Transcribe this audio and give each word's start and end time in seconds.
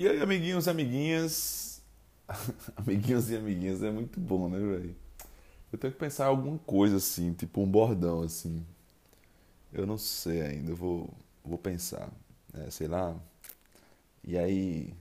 E 0.00 0.08
aí, 0.08 0.22
amiguinhos 0.22 0.66
e 0.66 0.70
amiguinhas. 0.70 1.82
amiguinhos 2.74 3.28
e 3.28 3.36
amiguinhas 3.36 3.82
é 3.82 3.90
muito 3.90 4.18
bom, 4.18 4.48
né, 4.48 4.58
velho? 4.58 4.96
Eu 5.70 5.78
tenho 5.78 5.92
que 5.92 5.98
pensar 5.98 6.24
em 6.24 6.28
alguma 6.28 6.56
coisa 6.60 6.96
assim, 6.96 7.34
tipo 7.34 7.60
um 7.60 7.70
bordão 7.70 8.22
assim. 8.22 8.64
Eu 9.70 9.86
não 9.86 9.98
sei 9.98 10.40
ainda, 10.40 10.72
eu 10.72 10.76
vou, 10.76 11.10
vou 11.44 11.58
pensar. 11.58 12.08
Né? 12.50 12.70
Sei 12.70 12.88
lá. 12.88 13.14
E 14.24 14.38
aí, 14.38 14.94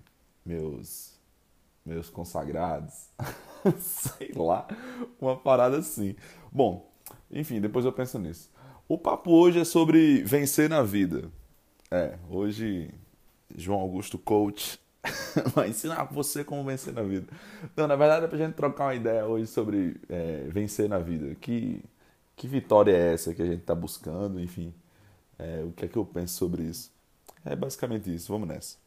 meus 0.46 1.13
meus 1.86 2.10
consagrados. 2.10 3.08
sei 3.79 4.34
lá, 4.36 4.68
uma 5.18 5.38
parada 5.38 5.78
assim. 5.78 6.13
Bom, 6.52 6.92
enfim, 7.31 7.62
depois 7.62 7.86
eu 7.86 7.94
penso 7.94 8.20
nisso. 8.20 8.52
O 8.86 8.97
papo 8.97 9.31
hoje 9.31 9.62
é 9.62 9.63
sobre 9.63 10.24
vencer 10.24 10.70
na 10.70 10.84
vida. 10.84 11.31
É, 11.90 12.20
hoje 12.29 12.94
João 13.56 13.79
Augusto 13.79 14.18
Coach 14.18 14.78
vai 15.56 15.70
ensinar 15.70 16.04
você 16.05 16.44
como 16.44 16.63
vencer 16.63 16.94
na 16.94 17.02
vida. 17.02 17.28
Não, 17.76 17.88
na 17.88 17.96
verdade 17.96 18.26
é 18.26 18.28
pra 18.28 18.38
gente 18.38 18.54
trocar 18.54 18.86
uma 18.86 18.96
ideia 18.96 19.26
hoje 19.26 19.48
sobre 19.48 20.00
é, 20.10 20.48
vencer 20.50 20.90
na 20.90 21.00
vida. 21.00 21.36
Que, 21.36 21.84
que 22.36 22.48
vitória 22.48 22.92
é 22.92 23.14
essa 23.14 23.34
que 23.34 23.42
a 23.42 23.46
gente 23.46 23.64
tá 23.64 23.76
buscando, 23.76 24.40
enfim. 24.40 24.73
É, 25.38 25.64
o 25.64 25.72
que 25.72 25.86
é 25.86 25.88
que 25.88 25.98
eu 25.98 26.06
penso 26.06 26.36
sobre 26.36 26.64
isso? 26.64 26.92
É 27.46 27.56
basicamente 27.56 28.14
isso, 28.14 28.32
vamos 28.32 28.48
nessa. 28.48 28.78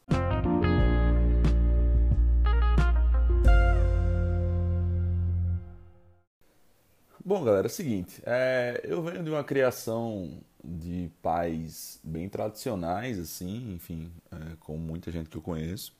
Bom, 7.25 7.41
galera, 7.43 7.67
é 7.67 7.69
o 7.69 7.71
seguinte, 7.71 8.21
é, 8.25 8.81
eu 8.83 9.01
venho 9.01 9.23
de 9.23 9.29
uma 9.29 9.45
criação 9.45 10.41
de 10.63 11.09
pais 11.21 11.97
bem 12.03 12.27
tradicionais, 12.27 13.17
assim, 13.17 13.73
enfim, 13.73 14.11
é, 14.29 14.55
com 14.59 14.77
muita 14.77 15.09
gente 15.09 15.29
que 15.29 15.37
eu 15.37 15.41
conheço. 15.41 15.95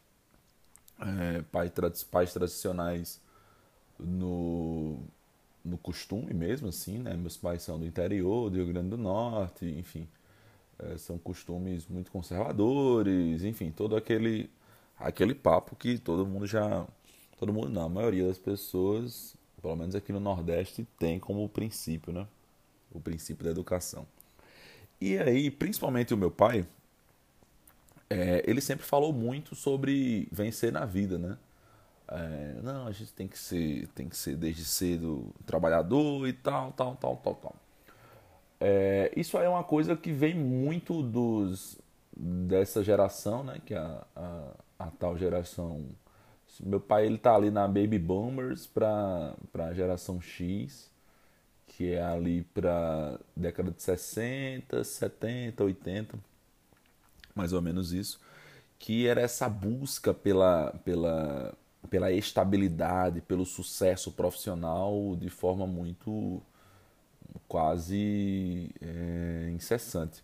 É, 1.06 1.42
pai, 1.52 1.72
pais 2.12 2.34
tradicionais 2.34 3.22
no, 4.00 4.98
no 5.64 5.78
costume 5.78 6.34
mesmo, 6.34 6.70
assim, 6.70 6.98
né? 7.00 7.16
Meus 7.16 7.38
pais 7.38 7.62
são 7.64 7.80
do 7.80 7.86
interior, 7.86 8.50
do 8.50 8.58
Rio 8.58 8.68
Grande 8.68 8.90
do 8.90 8.98
Norte, 8.98 9.66
enfim, 9.66 10.08
é, 10.80 10.98
são 10.98 11.18
costumes 11.18 11.88
muito 11.88 12.12
conservadores, 12.12 13.44
enfim, 13.44 13.72
todo 13.72 13.96
aquele, 13.96 14.50
aquele 14.98 15.36
papo 15.36 15.76
que 15.76 15.98
todo 15.98 16.26
mundo 16.26 16.48
já, 16.48 16.88
todo 17.40 17.54
mundo 17.54 17.70
não, 17.70 17.84
a 17.84 17.90
maioria 17.90 18.28
das 18.28 18.38
pessoas 18.38 19.36
pelo 19.64 19.78
menos 19.78 19.96
aqui 19.96 20.12
no 20.12 20.20
Nordeste, 20.20 20.86
tem 21.00 21.18
como 21.18 21.48
princípio, 21.48 22.12
né? 22.12 22.28
O 22.92 23.00
princípio 23.00 23.46
da 23.46 23.52
educação. 23.52 24.06
E 25.00 25.18
aí, 25.18 25.50
principalmente 25.50 26.14
o 26.14 26.18
meu 26.18 26.30
pai, 26.30 26.68
é, 28.14 28.44
ele 28.48 28.62
sempre 28.62 28.86
falou 28.86 29.14
muito 29.14 29.56
sobre 29.56 30.28
vencer 30.32 30.72
na 30.72 30.86
vida, 30.86 31.18
né? 31.18 31.38
É, 32.08 32.62
não, 32.62 32.88
a 32.88 32.92
gente 32.92 33.14
tem 33.14 33.28
que 33.28 33.38
ser, 33.40 33.88
tem 33.90 34.08
que 34.10 34.16
ser 34.18 34.36
desde 34.36 34.64
cedo 34.66 35.34
trabalhador 35.46 36.28
e 36.28 36.34
tal, 36.34 36.72
tal, 36.74 36.96
tal, 36.96 37.18
tal, 37.18 37.36
tal. 37.36 37.56
É, 38.60 39.12
isso 39.16 39.38
aí 39.38 39.46
é 39.46 39.50
uma 39.50 39.64
coisa 39.64 39.96
que 39.96 40.12
vem 40.12 40.36
muito 40.36 41.02
dos 41.02 41.78
dessa 42.16 42.84
geração, 42.84 43.44
né? 43.44 43.62
Que 43.66 43.74
a, 43.74 44.06
a, 44.16 44.52
a 44.80 44.88
tal 44.92 45.18
geração 45.18 45.86
meu 46.62 46.80
pai 46.80 47.06
ele 47.06 47.18
tá 47.18 47.36
ali 47.36 47.50
na 47.50 47.68
Baby 47.68 47.98
Boomers 47.98 48.68
para 48.68 49.36
a 49.54 49.74
geração 49.74 50.22
X, 50.22 50.92
que 51.68 51.94
é 51.94 52.04
ali 52.04 52.44
para 52.54 53.20
década 53.36 53.72
de 53.72 53.82
60, 53.82 54.84
70, 54.84 55.64
80, 55.64 56.20
mais 57.36 57.54
ou 57.54 57.62
menos 57.62 57.94
isso, 57.94 58.20
que 58.80 59.08
era 59.08 59.22
essa 59.22 59.50
busca 59.50 60.14
pela 60.14 60.72
pela 60.86 61.54
pela 61.90 62.12
estabilidade, 62.12 63.22
pelo 63.22 63.46
sucesso 63.46 64.12
profissional 64.12 65.16
de 65.18 65.30
forma 65.30 65.68
muito 65.68 66.42
quase 67.48 68.70
é, 68.82 69.50
incessante. 69.54 70.24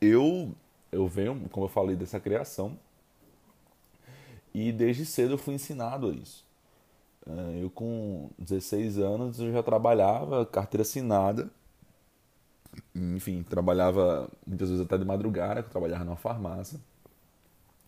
Eu 0.00 0.54
eu 0.90 1.06
venho, 1.06 1.48
como 1.50 1.66
eu 1.66 1.70
falei 1.70 1.96
dessa 1.96 2.18
criação, 2.20 2.78
e 4.54 4.72
desde 4.72 5.04
cedo 5.06 5.34
eu 5.34 5.38
fui 5.38 5.54
ensinado 5.54 6.08
a 6.08 6.12
isso. 6.12 6.44
É, 7.26 7.62
eu 7.62 7.70
com 7.70 8.30
16 8.38 8.98
anos 8.98 9.40
eu 9.40 9.52
já 9.52 9.62
trabalhava, 9.62 10.46
carteira 10.46 10.82
assinada. 10.82 11.50
Enfim, 12.98 13.42
trabalhava 13.42 14.28
muitas 14.46 14.68
vezes 14.70 14.84
até 14.84 14.98
de 14.98 15.04
madrugada, 15.04 15.60
eu 15.60 15.64
trabalhava 15.64 16.04
numa 16.04 16.16
farmácia. 16.16 16.78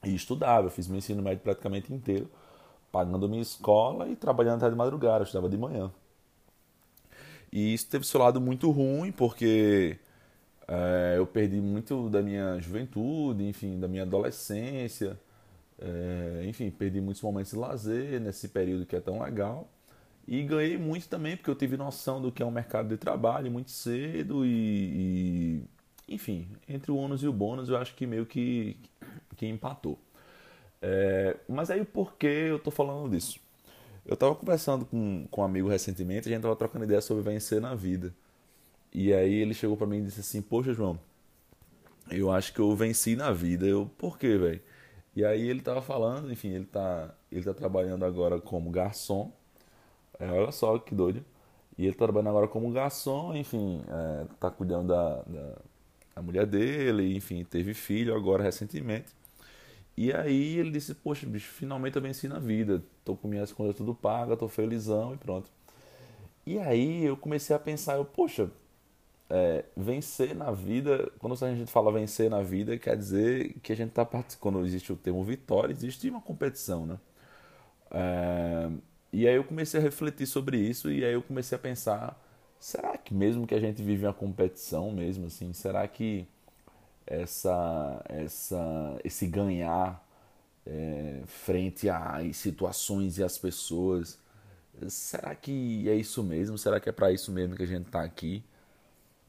E 0.05 0.15
estudava, 0.15 0.67
eu 0.67 0.71
fiz 0.71 0.89
meu 0.89 0.99
ensino 0.99 1.23
médio 1.23 1.41
praticamente 1.43 1.93
inteiro, 1.93 2.31
pagando 2.91 3.29
minha 3.29 3.43
escola 3.43 4.09
e 4.09 4.17
trabalhando 4.17 4.59
até 4.59 4.71
de 4.71 4.77
madrugada, 4.77 5.19
eu 5.19 5.25
estudava 5.25 5.49
de 5.49 5.59
manhã. 5.59 5.91
E 7.53 7.75
isso 7.75 7.89
teve 7.89 8.07
seu 8.07 8.21
lado 8.21 8.41
muito 8.41 8.71
ruim, 8.71 9.13
porque 9.13 9.99
é, 10.69 11.15
eu 11.19 11.27
perdi 11.27 11.61
muito 11.61 12.09
da 12.09 12.23
minha 12.23 12.59
juventude, 12.61 13.47
enfim, 13.47 13.79
da 13.79 13.89
minha 13.89 14.03
adolescência 14.03 15.19
é, 15.81 16.45
enfim, 16.45 16.71
perdi 16.71 17.01
muitos 17.01 17.23
momentos 17.23 17.53
de 17.53 17.59
lazer 17.59 18.21
nesse 18.21 18.49
período 18.49 18.85
que 18.85 18.95
é 18.95 19.01
tão 19.01 19.23
legal. 19.23 19.67
E 20.31 20.45
ganhei 20.45 20.79
muito 20.79 21.09
também, 21.09 21.37
porque 21.37 21.51
eu 21.51 21.57
tive 21.57 21.77
noção 21.77 22.23
do 22.23 22.31
que 22.31 22.41
é 22.41 22.47
um 22.47 22.53
mercado 22.53 22.89
de 22.89 22.97
trabalho 22.97 23.51
muito 23.51 23.73
cedo 23.73 24.47
e, 24.47 25.65
e 26.09 26.15
enfim, 26.15 26.47
entre 26.69 26.93
o 26.93 26.97
ônus 26.97 27.25
e 27.25 27.27
o 27.27 27.33
bônus 27.33 27.69
eu 27.69 27.77
acho 27.77 27.97
que 27.97 28.07
meio 28.07 28.25
que, 28.25 28.77
que 29.37 29.47
empatou. 29.47 29.99
É, 30.81 31.37
mas 31.49 31.69
aí 31.69 31.85
por 31.85 32.15
que 32.15 32.29
eu 32.29 32.61
tô 32.61 32.71
falando 32.71 33.11
disso? 33.11 33.41
Eu 34.07 34.15
estava 34.15 34.33
conversando 34.37 34.87
com, 34.87 35.27
com 35.29 35.41
um 35.41 35.45
amigo 35.45 35.69
recentemente, 35.69 36.29
a 36.29 36.31
gente 36.31 36.39
estava 36.39 36.55
trocando 36.55 36.85
ideia 36.85 37.01
sobre 37.01 37.25
vencer 37.25 37.61
na 37.61 37.75
vida. 37.75 38.15
E 38.93 39.13
aí 39.13 39.35
ele 39.35 39.53
chegou 39.53 39.77
para 39.77 39.87
mim 39.87 39.99
e 39.99 40.03
disse 40.03 40.21
assim: 40.21 40.41
Poxa, 40.43 40.73
João, 40.73 40.99
eu 42.11 42.31
acho 42.31 42.53
que 42.53 42.61
eu 42.61 42.75
venci 42.77 43.17
na 43.17 43.33
vida. 43.33 43.67
Eu, 43.67 43.91
por 43.99 44.17
quê, 44.19 44.39
velho? 44.39 44.61
E 45.15 45.25
aí 45.25 45.49
ele 45.49 45.59
estava 45.59 45.83
falando, 45.83 46.33
enfim, 46.33 46.51
ele 46.51 46.65
está 46.65 47.15
ele 47.33 47.43
tá 47.45 47.53
trabalhando 47.55 48.05
agora 48.05 48.41
como 48.41 48.71
garçom. 48.71 49.33
É, 50.21 50.31
olha 50.31 50.53
só 50.53 50.79
que 50.79 50.95
doido. 50.95 51.25
E 51.79 51.85
ele 51.87 51.95
tá 51.95 52.05
trabalhando 52.05 52.29
agora 52.31 52.49
como 52.49 52.71
garçom, 52.71 53.35
enfim, 53.35 53.83
é, 53.89 54.27
tá 54.39 54.51
cuidando 54.51 54.89
da, 54.89 55.23
da, 55.23 55.57
da, 56.17 56.23
mulher 56.23 56.47
dele, 56.47 57.17
enfim, 57.17 57.45
teve 57.45 57.73
filho 57.75 58.15
agora 58.15 58.43
recentemente. 58.43 59.15
E 59.97 60.13
aí 60.13 60.59
ele 60.59 60.71
disse, 60.71 60.95
poxa, 60.95 61.27
bicho, 61.27 61.51
finalmente 61.53 61.97
eu 61.97 62.03
venci 62.03 62.29
na 62.29 62.39
vida. 62.39 62.83
Tô 63.05 63.17
com 63.17 63.29
minhas 63.29 63.53
contas 63.53 63.77
tudo 63.77 63.95
paga, 63.95 64.37
tô 64.37 64.49
felizão 64.49 65.15
e 65.15 65.19
pronto. 65.19 65.51
E 66.47 66.59
aí 66.59 67.05
eu 67.05 67.17
comecei 67.17 67.55
a 67.55 67.59
pensar, 67.59 67.97
eu, 67.97 68.05
poxa, 68.05 68.51
é, 69.31 69.65
vencer 69.77 70.35
na 70.35 70.51
vida, 70.51 71.11
quando 71.19 71.33
a 71.45 71.55
gente 71.55 71.71
fala 71.71 71.93
vencer 71.93 72.29
na 72.29 72.43
vida, 72.43 72.77
quer 72.79 72.97
dizer 72.97 73.55
que 73.63 73.73
a 73.73 73.77
gente 73.77 73.91
está 73.91 74.05
participando, 74.05 74.55
quando 74.55 74.67
existe 74.67 74.93
o 74.93 74.97
termo 74.97 75.23
vitória, 75.25 75.73
existe 75.73 76.11
uma 76.11 76.21
competição, 76.21 76.87
né? 76.87 76.99
É, 77.93 78.71
e 79.13 79.27
aí 79.29 79.35
eu 79.37 79.45
comecei 79.45 79.81
a 79.81 79.83
refletir 79.83 80.27
sobre 80.27 80.59
isso 80.59 80.91
e 80.91 81.05
aí 81.05 81.13
eu 81.13 81.23
comecei 81.23 81.57
a 81.57 81.59
pensar, 81.59 82.21
será 82.59 82.97
que 82.99 83.15
mesmo 83.15 83.47
que 83.47 83.55
a 83.55 83.61
gente 83.61 83.83
vive 83.83 84.07
uma 84.07 84.15
competição 84.15 84.93
mesmo 84.93 85.27
assim, 85.27 85.53
será 85.53 85.87
que 85.89 86.27
essa, 87.07 88.03
essa, 88.09 89.01
esse 89.05 89.27
ganhar 89.27 90.05
é, 90.67 91.23
frente 91.27 91.89
às 91.89 92.37
situações 92.37 93.19
e 93.19 93.25
às 93.25 93.39
pessoas, 93.39 94.19
será 94.89 95.35
que 95.35 95.89
é 95.89 95.95
isso 95.95 96.23
mesmo? 96.23 96.57
Será 96.59 96.81
que 96.81 96.89
é 96.89 96.93
para 96.93 97.13
isso 97.13 97.33
mesmo 97.33 97.57
que 97.57 97.63
a 97.65 97.67
gente 97.67 97.87
está 97.87 98.03
aqui? 98.03 98.45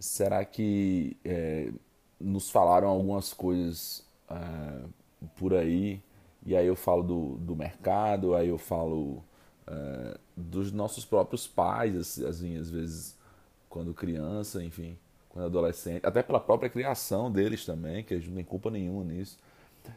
será 0.01 0.43
que 0.43 1.15
é, 1.23 1.71
nos 2.19 2.49
falaram 2.49 2.87
algumas 2.89 3.33
coisas 3.33 4.05
é, 4.29 4.85
por 5.35 5.53
aí? 5.53 6.01
E 6.45 6.55
aí 6.55 6.65
eu 6.67 6.75
falo 6.75 7.03
do, 7.03 7.37
do 7.37 7.55
mercado, 7.55 8.35
aí 8.35 8.49
eu 8.49 8.57
falo 8.57 9.23
é, 9.71 10.17
dos 10.35 10.71
nossos 10.71 11.05
próprios 11.05 11.47
pais, 11.47 12.19
assim, 12.21 12.57
às 12.57 12.69
vezes, 12.69 13.17
quando 13.69 13.93
criança, 13.93 14.63
enfim, 14.63 14.97
quando 15.29 15.45
adolescente, 15.45 16.05
até 16.05 16.21
pela 16.21 16.39
própria 16.39 16.69
criação 16.69 17.31
deles 17.31 17.65
também, 17.65 18.03
que 18.03 18.13
eles 18.13 18.27
não 18.27 18.35
têm 18.35 18.43
culpa 18.43 18.69
nenhuma 18.69 19.03
nisso. 19.03 19.37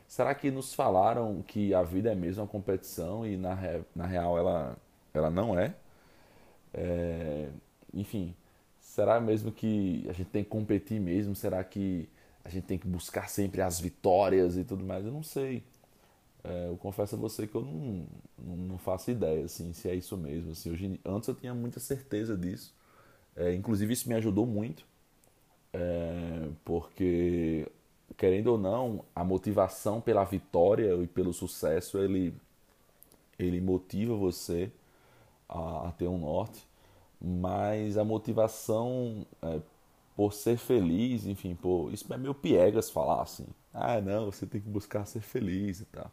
Será 0.07 0.35
que 0.35 0.51
nos 0.51 0.75
falaram 0.75 1.43
que 1.43 1.75
a 1.75 1.83
vida 1.83 2.11
é 2.11 2.15
mesmo 2.15 2.43
uma 2.43 2.49
competição 2.49 3.27
e 3.27 3.37
na, 3.37 3.57
na 3.95 4.07
real 4.07 4.39
ela, 4.39 4.77
ela 5.13 5.31
não 5.31 5.59
é? 5.59 5.75
é 6.73 7.51
enfim, 7.93 8.35
Será 8.95 9.21
mesmo 9.21 9.51
que 9.51 10.07
a 10.09 10.13
gente 10.13 10.29
tem 10.29 10.45
que 10.45 10.51
competir 10.51 11.01
mesmo? 11.01 11.35
Será 11.35 11.65
que 11.65 12.09
a 12.45 12.49
gente 12.49 12.63
tem 12.63 12.79
que 12.79 12.87
buscar 12.87 13.29
sempre 13.29 13.61
as 13.61 13.81
vitórias 13.81 14.57
e 14.57 14.63
tudo 14.63 14.85
mais? 14.85 15.05
Eu 15.05 15.11
não 15.11 15.25
sei. 15.25 15.65
É, 16.45 16.69
eu 16.69 16.77
confesso 16.77 17.17
a 17.17 17.19
você 17.19 17.47
que 17.47 17.55
eu 17.55 17.63
não, 17.63 18.07
não, 18.39 18.79
faço 18.79 19.11
ideia 19.11 19.45
assim, 19.45 19.73
se 19.73 19.89
é 19.89 19.95
isso 19.95 20.17
mesmo. 20.17 20.53
Assim, 20.53 20.71
hoje, 20.71 21.01
antes 21.05 21.29
eu 21.29 21.35
tinha 21.35 21.55
muita 21.55 21.81
certeza 21.81 22.37
disso. 22.37 22.75
É, 23.37 23.55
inclusive 23.55 23.93
isso 23.93 24.09
me 24.09 24.15
ajudou 24.15 24.47
muito. 24.47 24.85
É, 25.73 26.49
porque 26.65 27.67
querendo 28.17 28.49
ou 28.49 28.59
não, 28.59 29.05
a 29.15 29.25
motivação 29.25 30.01
pela 30.01 30.25
vitória 30.25 30.95
e 31.03 31.07
pelo 31.07 31.33
sucesso, 31.33 31.99
ele, 31.99 32.35
ele 33.39 33.61
motiva 33.61 34.15
você 34.15 34.71
a, 35.49 35.89
a 35.89 35.93
ter 35.93 36.09
um 36.09 36.19
norte, 36.19 36.67
mas 37.21 37.97
a 37.99 38.05
motivação 38.05 39.27
é, 39.43 39.61
por 40.17 40.33
ser 40.33 40.57
feliz, 40.59 41.27
enfim, 41.27 41.55
por, 41.55 41.93
isso 41.93 42.13
é 42.13 42.17
meio 42.19 42.35
piegas 42.35 42.91
falar 42.91 43.23
assim, 43.23 43.47
ah, 43.73 44.01
não, 44.01 44.27
você 44.27 44.47
tem 44.47 44.61
que 44.61 44.69
buscar 44.69 45.07
ser 45.07 45.21
feliz 45.21 45.81
e 45.81 45.85
tal. 45.87 46.11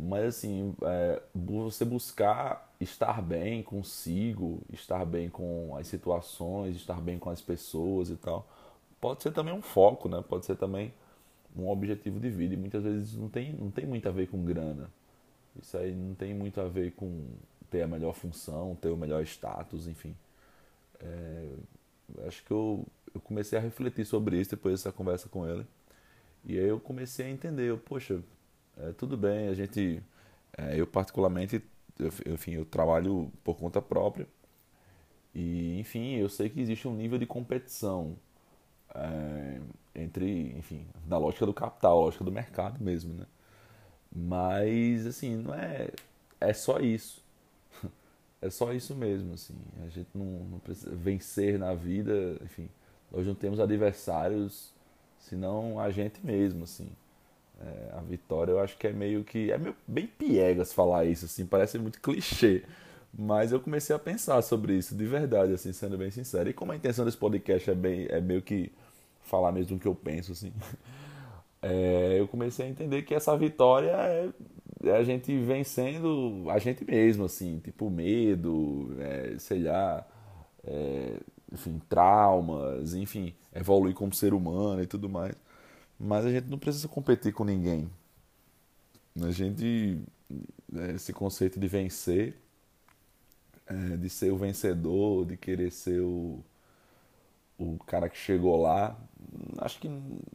Mas 0.00 0.36
assim, 0.36 0.74
é, 0.82 1.20
você 1.34 1.84
buscar 1.84 2.72
estar 2.80 3.20
bem 3.20 3.62
consigo, 3.62 4.60
estar 4.72 5.04
bem 5.04 5.28
com 5.28 5.76
as 5.76 5.88
situações, 5.88 6.76
estar 6.76 7.00
bem 7.00 7.18
com 7.18 7.30
as 7.30 7.40
pessoas 7.40 8.08
e 8.08 8.16
tal, 8.16 8.46
pode 9.00 9.22
ser 9.22 9.32
também 9.32 9.52
um 9.52 9.62
foco, 9.62 10.08
né? 10.08 10.22
Pode 10.26 10.46
ser 10.46 10.56
também 10.56 10.94
um 11.56 11.68
objetivo 11.68 12.20
de 12.20 12.30
vida. 12.30 12.54
E 12.54 12.56
muitas 12.56 12.84
vezes 12.84 13.14
não 13.16 13.28
tem, 13.28 13.52
não 13.52 13.70
tem 13.70 13.86
muito 13.86 14.08
a 14.08 14.12
ver 14.12 14.28
com 14.28 14.44
grana. 14.44 14.88
Isso 15.60 15.76
aí 15.76 15.92
não 15.94 16.14
tem 16.14 16.32
muito 16.32 16.60
a 16.60 16.68
ver 16.68 16.92
com 16.92 17.24
ter 17.70 17.82
a 17.82 17.88
melhor 17.88 18.14
função, 18.14 18.76
ter 18.80 18.88
o 18.90 18.96
melhor 18.96 19.22
status, 19.24 19.88
enfim. 19.88 20.14
É, 21.00 21.48
acho 22.26 22.44
que 22.44 22.52
eu, 22.52 22.86
eu 23.14 23.20
comecei 23.20 23.58
a 23.58 23.62
refletir 23.62 24.04
sobre 24.04 24.40
isso 24.40 24.50
depois 24.50 24.74
dessa 24.74 24.92
conversa 24.92 25.28
com 25.28 25.46
ele. 25.46 25.66
E 26.44 26.58
aí 26.58 26.66
eu 26.68 26.78
comecei 26.78 27.26
a 27.26 27.30
entender, 27.30 27.68
eu, 27.68 27.78
poxa, 27.78 28.20
é, 28.78 28.92
tudo 28.92 29.16
bem, 29.16 29.48
a 29.48 29.54
gente, 29.54 30.02
é, 30.56 30.80
eu 30.80 30.86
particularmente, 30.86 31.62
eu, 31.98 32.08
enfim, 32.34 32.52
eu 32.52 32.64
trabalho 32.64 33.32
por 33.44 33.56
conta 33.56 33.82
própria 33.82 34.26
e, 35.34 35.78
enfim, 35.78 36.16
eu 36.16 36.28
sei 36.28 36.48
que 36.48 36.60
existe 36.60 36.88
um 36.88 36.94
nível 36.94 37.18
de 37.18 37.26
competição 37.26 38.16
é, 38.94 39.60
entre, 39.94 40.52
enfim, 40.58 40.86
na 41.06 41.18
lógica 41.18 41.46
do 41.46 41.54
capital, 41.54 42.00
lógica 42.02 42.24
do 42.24 42.32
mercado 42.32 42.82
mesmo, 42.82 43.14
né? 43.14 43.26
Mas, 44.14 45.06
assim, 45.06 45.36
não 45.36 45.54
é, 45.54 45.90
é 46.40 46.52
só 46.54 46.80
isso. 46.80 47.22
É 48.40 48.50
só 48.50 48.72
isso 48.72 48.94
mesmo, 48.94 49.34
assim. 49.34 49.56
A 49.84 49.88
gente 49.88 50.10
não, 50.14 50.24
não 50.24 50.58
precisa 50.60 50.94
vencer 50.94 51.58
na 51.58 51.74
vida, 51.74 52.38
enfim. 52.44 52.68
Nós 53.10 53.26
não 53.26 53.34
temos 53.34 53.58
adversários, 53.60 54.72
senão 55.18 55.80
a 55.80 55.90
gente 55.90 56.24
mesmo, 56.24 56.64
assim. 56.64 56.88
É, 57.60 57.96
a 57.96 58.00
vitória 58.00 58.52
eu 58.52 58.60
acho 58.60 58.76
que 58.76 58.86
é 58.86 58.92
meio 58.92 59.24
que. 59.24 59.50
É 59.50 59.58
meio, 59.58 59.74
bem 59.86 60.06
piegas 60.06 60.72
falar 60.72 61.04
isso, 61.04 61.24
assim, 61.26 61.46
parece 61.46 61.78
muito 61.78 62.00
clichê. 62.00 62.62
Mas 63.16 63.52
eu 63.52 63.60
comecei 63.60 63.94
a 63.96 63.98
pensar 63.98 64.40
sobre 64.42 64.74
isso 64.74 64.94
de 64.94 65.04
verdade, 65.06 65.52
assim, 65.52 65.72
sendo 65.72 65.96
bem 65.98 66.10
sincero. 66.10 66.48
E 66.50 66.52
como 66.52 66.72
a 66.72 66.76
intenção 66.76 67.04
desse 67.04 67.16
podcast 67.16 67.70
é, 67.70 67.74
bem, 67.74 68.06
é 68.10 68.20
meio 68.20 68.42
que 68.42 68.70
falar 69.22 69.52
mesmo 69.52 69.76
o 69.76 69.80
que 69.80 69.88
eu 69.88 69.94
penso, 69.94 70.32
assim, 70.32 70.52
é, 71.62 72.16
eu 72.18 72.28
comecei 72.28 72.66
a 72.66 72.68
entender 72.68 73.02
que 73.02 73.14
essa 73.14 73.36
vitória 73.36 73.90
é, 73.90 74.28
é, 74.84 74.96
a 74.96 75.02
gente 75.04 75.36
vencendo 75.38 76.44
a 76.48 76.58
gente 76.58 76.84
mesmo, 76.84 77.24
assim, 77.24 77.58
tipo 77.60 77.90
medo, 77.90 78.94
é, 79.00 79.36
sei 79.38 79.62
lá, 79.62 80.06
é, 80.64 81.14
enfim, 81.52 81.80
traumas, 81.88 82.94
enfim, 82.94 83.34
evoluir 83.54 83.94
como 83.94 84.14
ser 84.14 84.34
humano 84.34 84.82
e 84.82 84.86
tudo 84.86 85.08
mais. 85.08 85.34
Mas 85.98 86.24
a 86.24 86.30
gente 86.30 86.48
não 86.48 86.58
precisa 86.58 86.88
competir 86.88 87.32
com 87.32 87.44
ninguém. 87.44 87.90
A 89.20 89.30
gente, 89.30 90.00
é, 90.74 90.92
esse 90.92 91.12
conceito 91.12 91.58
de 91.58 91.66
vencer, 91.66 92.36
é, 93.66 93.96
de 93.96 94.08
ser 94.08 94.32
o 94.32 94.36
vencedor, 94.36 95.26
de 95.26 95.36
querer 95.36 95.70
ser 95.72 96.00
o, 96.00 96.42
o 97.58 97.78
cara 97.86 98.08
que 98.08 98.16
chegou 98.16 98.60
lá, 98.60 98.96
acho 99.58 99.80
que 99.80 99.88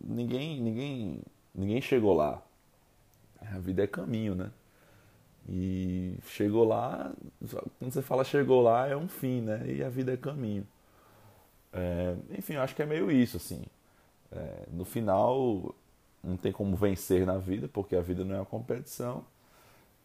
ninguém, 0.03 0.61
ninguém, 0.61 1.21
ninguém 1.55 1.81
chegou 1.81 2.13
lá. 2.13 2.41
A 3.41 3.59
vida 3.59 3.83
é 3.83 3.87
caminho, 3.87 4.35
né? 4.35 4.51
E 5.47 6.15
chegou 6.27 6.63
lá, 6.63 7.13
quando 7.79 7.91
você 7.91 8.01
fala 8.01 8.23
chegou 8.23 8.61
lá, 8.61 8.87
é 8.87 8.95
um 8.95 9.07
fim, 9.07 9.41
né? 9.41 9.61
E 9.67 9.83
a 9.83 9.89
vida 9.89 10.13
é 10.13 10.17
caminho. 10.17 10.65
É, 11.73 12.15
enfim, 12.37 12.53
eu 12.53 12.61
acho 12.61 12.75
que 12.75 12.81
é 12.83 12.85
meio 12.85 13.11
isso, 13.11 13.37
assim. 13.37 13.63
É, 14.35 14.67
no 14.71 14.85
final, 14.85 15.75
não 16.23 16.37
tem 16.37 16.51
como 16.51 16.75
vencer 16.75 17.25
na 17.25 17.37
vida, 17.37 17.67
porque 17.67 17.95
a 17.95 18.01
vida 18.01 18.25
não 18.25 18.35
é 18.35 18.39
uma 18.39 18.45
competição 18.45 19.25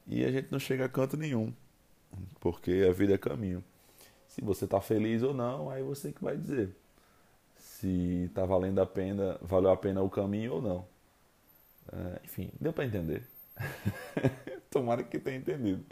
e 0.07 0.25
a 0.25 0.31
gente 0.31 0.51
não 0.51 0.59
chega 0.59 0.85
a 0.85 0.89
canto 0.89 1.17
nenhum, 1.17 1.53
porque 2.41 2.87
a 2.89 2.93
vida 2.93 3.15
é 3.15 3.19
caminho. 3.19 3.65
Se 4.29 4.43
você 4.43 4.65
está 4.65 4.81
feliz 4.81 5.23
ou 5.23 5.35
não, 5.35 5.71
aí 5.71 5.83
você 5.83 6.13
que 6.13 6.23
vai 6.23 6.37
dizer 6.37 6.75
se 7.79 8.25
está 8.25 8.45
valendo 8.45 8.81
a 8.81 8.87
pena, 8.87 9.39
valeu 9.41 9.71
a 9.71 9.77
pena 9.77 10.03
o 10.03 10.11
caminho 10.11 10.55
ou 10.55 10.63
não. 10.63 10.85
É, 11.93 12.21
enfim, 12.25 12.51
deu 12.61 12.73
para 12.73 12.85
entender. 12.85 13.23
Tomara 14.71 15.05
que 15.05 15.19
tenha 15.19 15.39
entendido. 15.39 15.85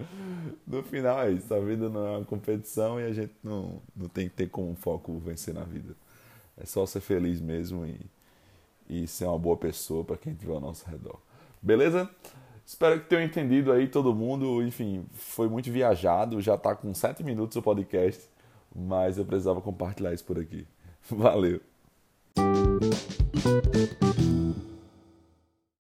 No 0.67 0.83
final 0.83 1.21
é 1.23 1.31
isso, 1.31 1.53
a 1.55 1.61
vida 1.61 1.89
não 1.89 2.07
é 2.07 2.11
uma 2.19 2.25
competição 2.25 3.01
e 3.01 3.05
a 3.05 3.13
gente 3.13 3.35
não, 3.43 3.81
não 3.95 4.09
tem 4.09 4.29
que 4.29 4.35
ter 4.35 4.49
como 4.49 4.75
foco 4.75 5.19
vencer 5.19 5.55
na 5.55 5.63
vida. 5.63 5.95
É 6.57 6.67
só 6.67 6.85
ser 6.87 7.01
feliz 7.01 7.41
mesmo 7.41 7.87
e 7.87 8.01
e 8.89 9.07
ser 9.07 9.27
uma 9.27 9.39
boa 9.39 9.57
pessoa 9.57 10.05
para 10.05 10.17
quem 10.17 10.33
estiver 10.33 10.55
ao 10.55 10.61
nosso 10.61 10.89
redor. 10.89 11.19
Beleza? 11.61 12.09
Espero 12.65 13.01
que 13.01 13.09
tenham 13.09 13.25
entendido 13.25 13.73
aí 13.73 13.87
todo 13.87 14.15
mundo. 14.15 14.63
Enfim, 14.63 15.05
foi 15.13 15.49
muito 15.49 15.71
viajado. 15.71 16.41
Já 16.41 16.57
está 16.57 16.75
com 16.75 16.93
7 16.93 17.23
minutos 17.23 17.57
o 17.57 17.63
podcast, 17.63 18.29
mas 18.75 19.19
eu 19.19 19.25
precisava 19.25 19.61
compartilhar 19.61 20.13
isso 20.13 20.25
por 20.25 20.39
aqui. 20.39 20.67
Valeu! 21.09 21.61